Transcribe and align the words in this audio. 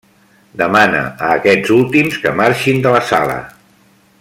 Demana 0.61 1.01
a 1.01 1.29
aquests 1.35 1.75
últims 1.77 2.19
que 2.25 2.33
marxin 2.41 2.83
de 2.87 2.95
la 2.97 3.03
sala. 3.13 3.37